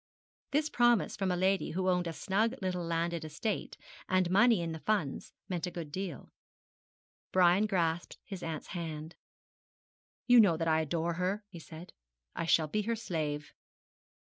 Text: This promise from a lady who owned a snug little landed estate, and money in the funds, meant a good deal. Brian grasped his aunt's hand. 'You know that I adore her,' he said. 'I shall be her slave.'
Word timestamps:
This 0.49 0.67
promise 0.67 1.15
from 1.15 1.29
a 1.29 1.35
lady 1.37 1.73
who 1.73 1.87
owned 1.87 2.07
a 2.07 2.11
snug 2.13 2.55
little 2.59 2.83
landed 2.83 3.23
estate, 3.23 3.77
and 4.09 4.31
money 4.31 4.63
in 4.63 4.71
the 4.71 4.79
funds, 4.79 5.31
meant 5.47 5.67
a 5.67 5.69
good 5.69 5.91
deal. 5.91 6.31
Brian 7.31 7.67
grasped 7.67 8.17
his 8.25 8.41
aunt's 8.41 8.69
hand. 8.69 9.13
'You 10.25 10.39
know 10.39 10.57
that 10.57 10.67
I 10.67 10.81
adore 10.81 11.13
her,' 11.13 11.43
he 11.49 11.59
said. 11.59 11.93
'I 12.35 12.45
shall 12.47 12.67
be 12.67 12.81
her 12.81 12.95
slave.' 12.95 13.53